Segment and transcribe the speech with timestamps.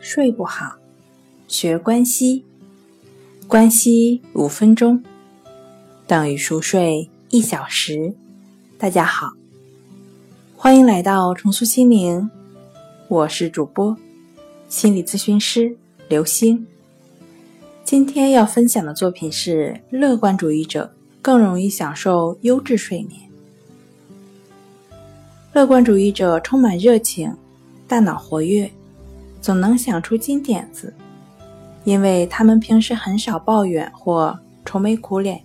[0.00, 0.76] 睡不好，
[1.48, 2.44] 学关西，
[3.48, 5.02] 关西五分钟
[6.06, 8.14] 等于熟睡一小时。
[8.78, 9.32] 大家好，
[10.56, 12.30] 欢迎来到重塑心灵，
[13.08, 13.96] 我是主播
[14.68, 15.76] 心理咨询师
[16.08, 16.64] 刘星。
[17.84, 23.20] 今天要分享的作品是：乐观主义者更容易享受优质睡眠。
[25.52, 27.34] 乐观主义者充满热情，
[27.88, 28.70] 大脑活跃。
[29.48, 30.92] 总能想出金点子，
[31.84, 35.40] 因为他们平时很少抱怨或愁眉苦脸，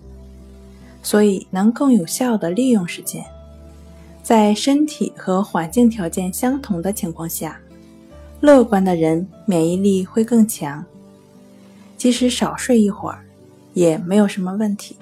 [1.01, 3.23] 所以能更有效地利用时间。
[4.21, 7.57] 在身体和环境条件相同的情况下，
[8.41, 10.83] 乐观的人免疫力会更强，
[11.95, 13.23] 即使少睡一会儿，
[13.73, 14.97] 也没有什么问题。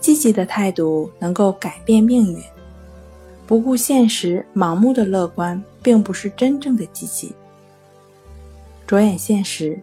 [0.00, 2.42] 积极的态度能够改变命运。
[3.46, 7.32] 不顾现实、盲目的乐观，并不是真正的积极。
[8.86, 9.78] 着眼现实，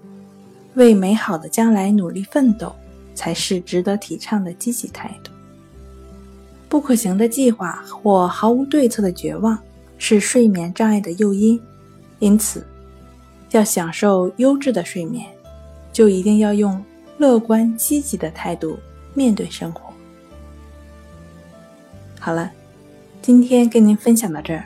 [0.73, 2.75] 为美好的将来努力奋斗，
[3.15, 5.31] 才是值得提倡的积极态度。
[6.67, 9.57] 不可行的计划或毫无对策的绝望，
[9.97, 11.61] 是睡眠障碍的诱因。
[12.19, 12.65] 因此，
[13.51, 15.25] 要享受优质的睡眠，
[15.93, 16.83] 就一定要用
[17.17, 18.77] 乐观积极的态度
[19.13, 19.93] 面对生活。
[22.19, 22.51] 好了。
[23.23, 24.65] 今天跟您分享到这儿，